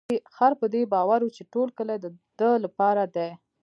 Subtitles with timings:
[0.35, 2.05] خر په دې باور و چې ټول کلي د
[2.39, 3.29] ده لپاره دی.